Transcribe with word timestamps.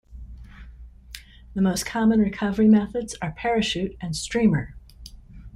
The 1.53 1.61
most 1.61 1.85
common 1.85 2.21
recovery 2.21 2.67
methods 2.67 3.13
are 3.21 3.33
parachute 3.33 3.95
and 4.01 4.15
streamer. 4.15 4.73